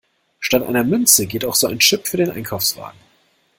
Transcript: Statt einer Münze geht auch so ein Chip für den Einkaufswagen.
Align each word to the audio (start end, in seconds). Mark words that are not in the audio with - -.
Statt 0.39 0.63
einer 0.63 0.83
Münze 0.83 1.27
geht 1.27 1.45
auch 1.45 1.53
so 1.53 1.67
ein 1.67 1.77
Chip 1.77 2.07
für 2.07 2.17
den 2.17 2.31
Einkaufswagen. 2.31 2.97